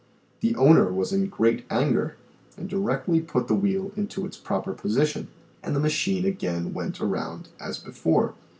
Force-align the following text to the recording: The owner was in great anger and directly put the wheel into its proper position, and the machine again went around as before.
The 0.39 0.55
owner 0.55 0.91
was 0.91 1.13
in 1.13 1.27
great 1.27 1.63
anger 1.69 2.15
and 2.57 2.67
directly 2.67 3.19
put 3.21 3.47
the 3.47 3.53
wheel 3.53 3.91
into 3.95 4.25
its 4.25 4.35
proper 4.35 4.73
position, 4.73 5.27
and 5.61 5.75
the 5.75 5.79
machine 5.79 6.25
again 6.25 6.73
went 6.73 6.99
around 6.99 7.49
as 7.59 7.77
before. 7.77 8.33